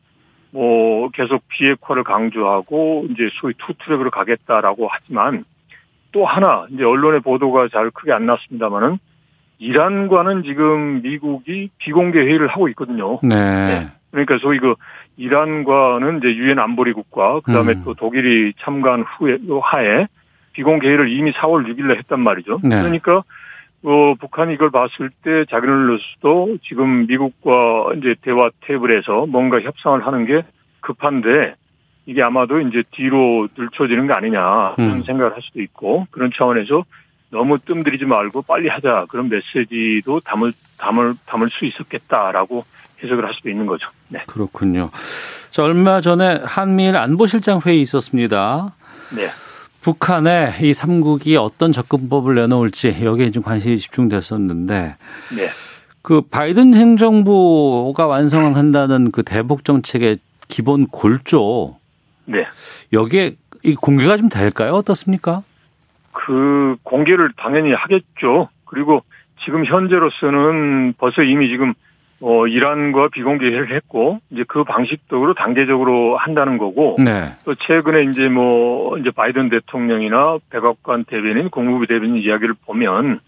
[0.52, 5.44] 뭐 계속 비핵화를 강조하고 이제 소위 투트랙으로 가겠다라고 하지만
[6.12, 8.98] 또 하나 이제 언론의 보도가 잘 크게 안 났습니다만은
[9.58, 13.18] 이란과는 지금 미국이 비공개 회의를 하고 있거든요.
[13.22, 13.36] 네.
[13.36, 13.88] 네.
[14.10, 14.74] 그러니까 소위 그
[15.16, 17.82] 이란과는 이제 유엔 안보리국과 그다음에 음.
[17.84, 20.06] 또 독일이 참가한 후에 하에
[20.52, 22.60] 비공개를 이미 4월 6일에 했단 말이죠.
[22.62, 22.76] 네.
[22.76, 23.22] 그러니까
[23.84, 30.42] 어, 북한이 이걸 봤을 때 자기들로서도 지금 미국과 이제 대화 테이블에서 뭔가 협상을 하는 게
[30.80, 31.56] 급한데
[32.06, 35.02] 이게 아마도 이제 뒤로 들춰지는 거 아니냐 그런 음.
[35.04, 36.84] 생각을 할 수도 있고 그런 차원에서
[37.30, 42.64] 너무 뜸들이지 말고 빨리 하자 그런 메시지도 담을 담을 담을 수 있었겠다라고
[43.02, 43.88] 해석을 할 수도 있는 거죠.
[44.08, 44.22] 네.
[44.26, 44.90] 그렇군요.
[45.50, 48.74] 자, 얼마 전에 한미일 안보실장 회의 있었습니다.
[49.16, 49.28] 네.
[49.82, 54.96] 북한의 이 삼국이 어떤 접근법을 내놓을지 여기에 좀 관심이 집중됐었는데
[55.36, 55.48] 네.
[56.02, 60.18] 그 바이든 행정부가 완성한다는 그 대북 정책의
[60.48, 61.76] 기본 골조
[62.26, 62.46] 네.
[62.92, 64.72] 여기에 이 공개가 좀 될까요?
[64.72, 65.42] 어떻습니까?
[66.12, 68.48] 그 공개를 당연히 하겠죠.
[68.64, 69.02] 그리고
[69.44, 71.74] 지금 현재로서는 벌써 이미 지금
[72.24, 77.32] 어, 이란과 비공개를 했고, 이제 그 방식적으로 단계적으로 한다는 거고, 네.
[77.44, 83.18] 또 최근에 이제 뭐, 이제 바이든 대통령이나 백악관 대변인, 국무부 대변인 이야기를 보면,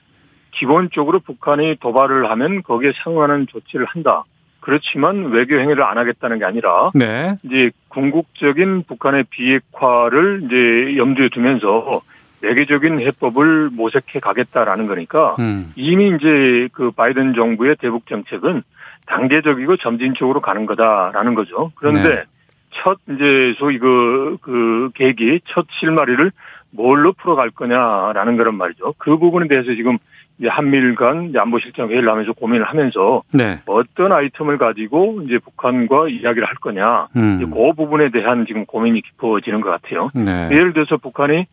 [0.53, 4.23] 기본적으로 북한이 도발을 하면 거기에 상응하는 조치를 한다.
[4.61, 7.35] 그렇지만 외교 행위를 안 하겠다는 게 아니라, 네.
[7.43, 12.01] 이제 궁극적인 북한의 비핵화를 이제 염두에 두면서
[12.43, 15.73] 외교적인 해법을 모색해 가겠다라는 거니까 음.
[15.77, 18.63] 이미 이제 그 바이든 정부의 대북 정책은
[19.07, 21.73] 단계적이고 점진적으로 가는 거다라는 거죠.
[21.75, 22.23] 그런데 네.
[22.71, 26.31] 첫 이제 소위 그, 그 계기, 첫 실마리를
[26.71, 28.95] 뭘로 풀어갈 거냐라는 그런 말이죠.
[28.99, 29.99] 그 부분에 대해서 지금
[30.39, 33.61] 이제 한미일 간 안보실장 회의를 하면서 고민을 하면서 네.
[33.67, 37.09] 어떤 아이템을 가지고 이제 북한과 이야기를 할 거냐.
[37.17, 37.51] 음.
[37.51, 40.09] 그 부분에 대한 지금 고민이 깊어지는 것 같아요.
[40.15, 40.49] 네.
[40.51, 41.47] 예를 들어서 북한이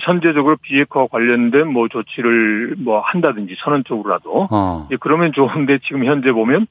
[0.00, 4.88] 선제적으로 비핵화 관련된 뭐 조치를 뭐 한다든지 선언적으로라도 어.
[5.00, 6.66] 그러면 좋은데 지금 현재 보면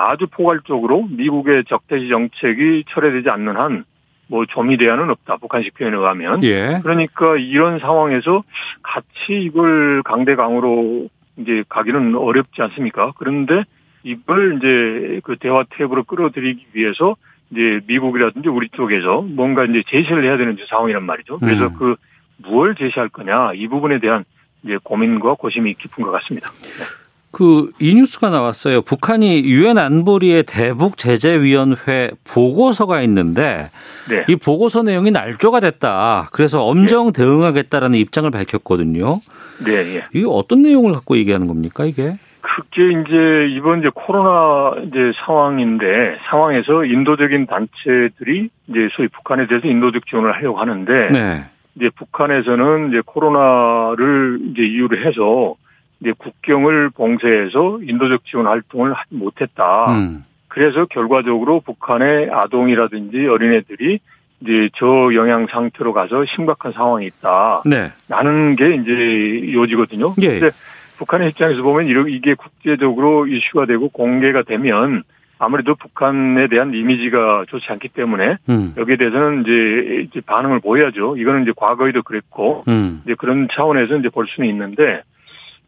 [0.00, 3.84] 아주 포괄적으로 미국의 적대시 정책이 철회되지 않는 한
[4.30, 5.38] 뭐 조미 대안은 없다.
[5.38, 6.42] 북한식 표현에 의하면.
[6.44, 6.78] 예.
[6.82, 8.44] 그러니까 이런 상황에서
[8.82, 11.08] 같이 이걸 강대강으로
[11.38, 13.12] 이제 가기는 어렵지 않습니까?
[13.18, 13.64] 그런데
[14.04, 17.16] 이걸 이제 그 대화 테이블로 끌어들이기 위해서
[17.50, 21.40] 이제 미국이라든지 우리 쪽에서 뭔가 이제 제시를 해야 되는 상황이란 말이죠.
[21.40, 21.74] 그래서 음.
[21.76, 21.96] 그
[22.36, 24.24] 무엇을 제시할 거냐 이 부분에 대한
[24.62, 26.52] 이제 고민과 고심이 깊은 것 같습니다.
[26.52, 26.99] 네.
[27.32, 28.82] 그 이 뉴스가 나왔어요.
[28.82, 33.70] 북한이 유엔 안보리의 대북 제재위원회 보고서가 있는데
[34.08, 34.24] 네.
[34.28, 36.28] 이 보고서 내용이 날조가 됐다.
[36.32, 37.22] 그래서 엄정 네.
[37.22, 39.20] 대응하겠다라는 입장을 밝혔거든요.
[39.64, 40.04] 네, 예.
[40.12, 42.16] 이게 어떤 내용을 갖고 얘기하는 겁니까, 이게?
[42.42, 50.06] 그게 이제 이번 이제 코로나 이제 상황인데 상황에서 인도적인 단체들이 이제 소위 북한에 대해서 인도적
[50.06, 51.44] 지원을 하려고 하는데 네.
[51.76, 55.54] 이제 북한에서는 이제 코로나를 이제 이유로 해서
[56.00, 59.92] 이제 국경을 봉쇄해서 인도적 지원 활동을 하지 못했다.
[59.92, 60.24] 음.
[60.48, 64.00] 그래서 결과적으로 북한의 아동이라든지 어린애들이
[64.40, 67.62] 이제 저영양 상태로 가서 심각한 상황이 있다.
[67.66, 67.92] 네.
[68.08, 70.14] 라는 게 이제 요지거든요.
[70.22, 70.38] 예.
[70.38, 70.50] 근데
[70.98, 75.02] 북한의 입장에서 보면 이게 국제적으로 이슈가 되고 공개가 되면
[75.38, 78.74] 아무래도 북한에 대한 이미지가 좋지 않기 때문에 음.
[78.76, 81.16] 여기에 대해서는 이제, 이제 반응을 보여야죠.
[81.16, 83.00] 이거는 이제 과거에도 그랬고 음.
[83.04, 85.02] 이제 그런 차원에서 이제 볼 수는 있는데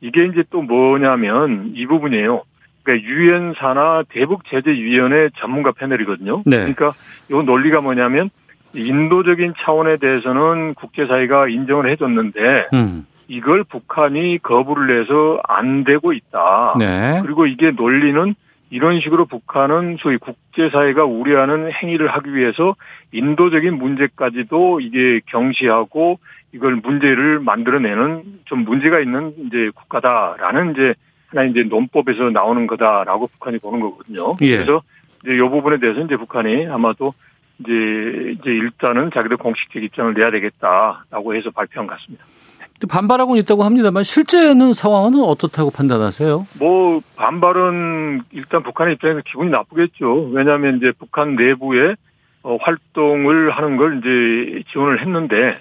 [0.02, 2.42] 이게 이제 또 뭐냐면 이 부분이에요.
[2.82, 6.42] 그러니까 유엔사나 대북 제재 위원회 전문가 패널이거든요.
[6.44, 6.56] 네.
[6.58, 6.92] 그러니까
[7.30, 8.30] 이 논리가 뭐냐면
[8.74, 13.06] 인도적인 차원에 대해서는 국제사회가 인정을 해줬는데 음.
[13.28, 16.74] 이걸 북한이 거부를 해서 안 되고 있다.
[16.78, 17.20] 네.
[17.22, 18.34] 그리고 이게 논리는
[18.72, 22.74] 이런 식으로 북한은 소위 국제사회가 우려하는 행위를 하기 위해서
[23.12, 26.18] 인도적인 문제까지도 이게 경시하고
[26.54, 30.94] 이걸 문제를 만들어내는 좀 문제가 있는 이제 국가다라는 이제
[31.26, 34.38] 하나 이제 논법에서 나오는 거다라고 북한이 보는 거거든요.
[34.40, 34.56] 예.
[34.56, 34.80] 그래서
[35.22, 37.12] 이제 이 부분에 대해서 이제 북한이 아마도
[37.58, 42.24] 이제 이제 일단은 자기들 공식적 입장을 내야 되겠다라고 해서 발표한 것 같습니다.
[42.86, 46.46] 반발하고 있다고 합니다만 실제는 상황은 어떻다고 판단하세요?
[46.58, 50.30] 뭐 반발은 일단 북한의 입장에서 기분이 나쁘겠죠.
[50.32, 51.94] 왜냐하면 이제 북한 내부에
[52.42, 55.58] 어, 활동을 하는 걸 이제 지원을 했는데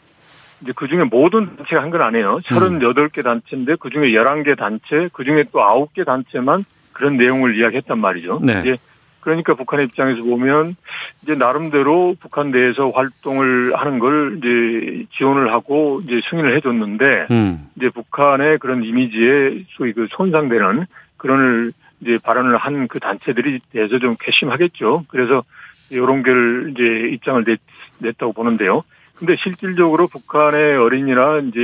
[0.61, 2.39] 이제 그 중에 모든 단체가 한 건 아니에요.
[2.45, 8.39] 38개 단체인데 그 중에 11개 단체, 그 중에 또 9개 단체만 그런 내용을 이야기했단 말이죠.
[8.43, 8.61] 네.
[8.61, 8.77] 이제
[9.21, 10.75] 그러니까 북한의 입장에서 보면
[11.23, 17.67] 이제 나름대로 북한 내에서 활동을 하는 걸 이제 지원을 하고 이제 승인을 해줬는데 음.
[17.75, 20.85] 이제 북한의 그런 이미지에 소위 그 손상되는
[21.17, 25.05] 그런 이제 발언을 한 그 단체들이 대해서 좀 괘씸하겠죠.
[25.07, 25.43] 그래서
[25.91, 27.59] 이런 걸 이제 입장을 냈,
[27.99, 28.83] 냈다고 보는데요.
[29.15, 31.59] 근데 실질적으로 북한의 어린이나 이제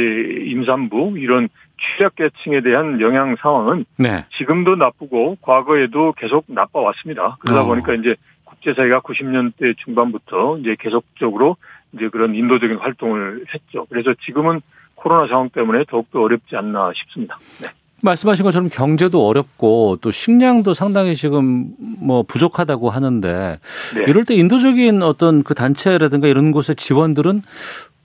[0.46, 4.26] 임산부 이런 취약계층에 대한 영향 상황은 네.
[4.38, 7.38] 지금도 나쁘고 과거에도 계속 나빠왔습니다.
[7.40, 7.66] 그러다 어.
[7.66, 11.58] 보니까 이제 국제사회가 90년대 중반부터 이제 계속적으로
[11.94, 13.86] 이제 그런 인도적인 활동을 했죠.
[13.90, 14.62] 그래서 지금은
[14.96, 17.38] 코로나 상황 때문에 더욱더 어렵지 않나 싶습니다.
[17.62, 17.70] 네.
[18.02, 23.60] 말씀하신 것처럼 경제도 어렵고 또 식량도 상당히 지금 뭐 부족하다고 하는데
[23.96, 24.04] 네.
[24.08, 27.42] 이럴 때 인도적인 어떤 그 단체라든가 이런 곳의 지원들은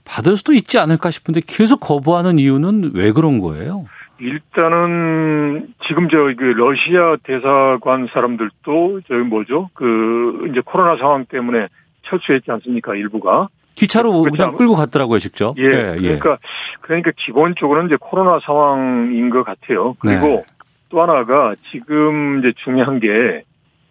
[0.05, 3.85] 받을 수도 있지 않을까 싶은데 계속 거부하는 이유는 왜 그런 거예요?
[4.19, 11.67] 일단은 지금 저 그 러시아 대사관 사람들도 저기 뭐죠 그 이제 코로나 상황 때문에
[12.03, 14.23] 철수했지 않습니까 일부가 기차로.
[14.23, 15.55] 그냥 끌고 갔더라고요 직접.
[15.57, 16.37] 예, 예, 그러니까
[16.81, 19.95] 그러니까 기본적으로는 이제 코로나 상황인 것 같아요.
[19.99, 20.43] 그리고 네.
[20.89, 23.43] 또 하나가 지금 이제 중요한 게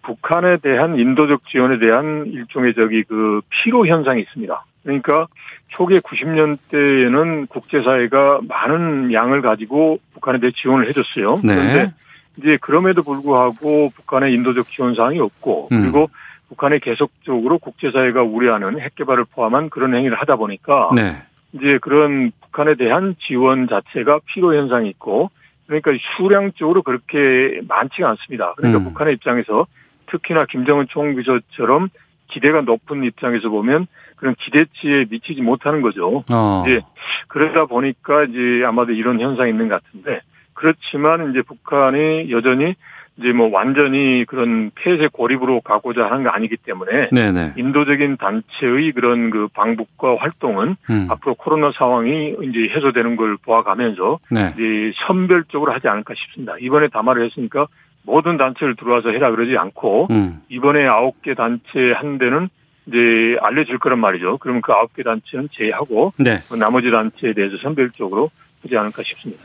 [0.02, 4.64] 북한에 대한 인도적 지원에 대한 일종의 저기 그 피로 현상이 있습니다.
[4.82, 5.26] 그러니까
[5.68, 11.36] 초기 90년대에는 국제사회가 많은 양을 가지고 북한에 대해 지원을 해줬어요.
[11.44, 11.54] 네.
[11.54, 11.92] 그런데
[12.36, 15.82] 이제 그럼에도 불구하고 북한의 인도적 지원 사항이 없고 음.
[15.82, 16.10] 그리고
[16.48, 21.22] 북한이 계속적으로 국제사회가 우려하는 핵 개발을 포함한 그런 행위를 하다 보니까 네.
[21.52, 25.30] 이제 그런 북한에 대한 지원 자체가 피로 현상이 있고
[25.66, 28.54] 그러니까 수량적으로 그렇게 많지가 않습니다.
[28.56, 28.84] 그러니까 음.
[28.84, 29.66] 북한의 입장에서
[30.06, 31.88] 특히나 김정은 총비서처럼
[32.28, 33.86] 기대가 높은 입장에서 보면
[34.22, 36.22] 그런 기대치에 미치지 못하는 거죠.
[36.32, 36.64] 어.
[36.64, 36.80] 이제
[37.26, 40.20] 그러다 보니까 이제 아마도 이런 현상이 있는 것 같은데
[40.54, 42.76] 그렇지만 이제 북한이 여전히
[43.16, 47.54] 이제 뭐 완전히 그런 폐쇄 고립으로 가고자 하는 게 아니기 때문에 네네.
[47.56, 51.06] 인도적인 단체의 그런 그 방북과 활동은 음.
[51.10, 54.54] 앞으로 코로나 상황이 이제 해소되는 걸 보아가면서 네.
[54.54, 56.54] 이제 선별적으로 하지 않을까 싶습니다.
[56.60, 57.66] 이번에 담화를 했으니까
[58.04, 60.42] 모든 단체를 들어와서 해라 그러지 않고 음.
[60.48, 62.48] 이번에 아홉 개 단체 한 대는
[62.86, 64.38] 이제 알려질 거란 말이죠.
[64.38, 66.40] 그러면 그 아홉 개 단체는 제외하고 네.
[66.58, 68.30] 나머지 단체에 대해서 선별적으로
[68.62, 69.42] 하지 않을까 싶습니다.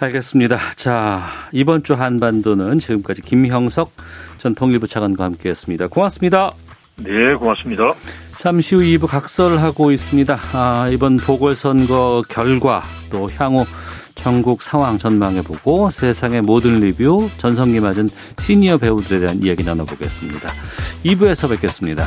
[0.00, 0.58] 알겠습니다.
[0.76, 1.22] 자
[1.52, 3.90] 이번 주 한반도는 지금까지 김형석
[4.38, 5.88] 전 통일부 차관과 함께했습니다.
[5.88, 6.54] 고맙습니다.
[6.96, 7.94] 네, 고맙습니다.
[8.38, 10.38] 잠시 후 2부 각설하고 있습니다.
[10.52, 13.64] 아, 이번 보궐선거 결과 또 향후
[14.14, 18.08] 전국 상황 전망해보고 세상의 모든 리뷰 전성기 맞은
[18.38, 20.50] 시니어 배우들에 대한 이야기 나눠보겠습니다.
[21.04, 22.06] 2부에서 뵙겠습니다.